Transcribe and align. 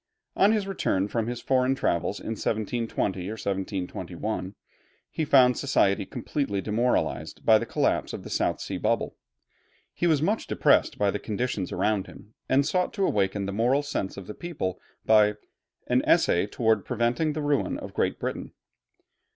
On 0.35 0.51
his 0.51 0.65
return 0.65 1.07
from 1.07 1.27
his 1.27 1.41
foreign 1.41 1.75
travels 1.75 2.19
in 2.19 2.29
1720 2.31 3.27
or 3.27 3.33
1721, 3.37 4.55
he 5.11 5.23
found 5.23 5.59
society 5.59 6.07
completely 6.07 6.59
demoralized 6.59 7.45
by 7.45 7.59
the 7.59 7.67
collapse 7.67 8.11
of 8.11 8.23
the 8.23 8.31
South 8.31 8.59
Sea 8.59 8.79
bubble. 8.79 9.15
He 9.93 10.07
was 10.07 10.19
much 10.19 10.47
depressed 10.47 10.97
by 10.97 11.11
the 11.11 11.19
conditions 11.19 11.71
around 11.71 12.07
him, 12.07 12.33
and 12.49 12.65
sought 12.65 12.93
to 12.93 13.05
awaken 13.05 13.45
the 13.45 13.53
moral 13.53 13.83
sense 13.83 14.17
of 14.17 14.25
the 14.25 14.33
people 14.33 14.79
by 15.05 15.35
'An 15.85 16.01
Essay 16.05 16.47
toward 16.47 16.83
Preventing 16.83 17.33
the 17.33 17.41
Ruin 17.43 17.77
of 17.77 17.93
Great 17.93 18.17
Britain.' 18.17 18.53